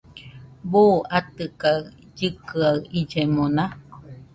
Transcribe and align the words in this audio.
¿Buu 0.71 0.95
atɨka 1.17 1.71
llɨkɨa 2.17 2.67
illemona? 2.99 3.63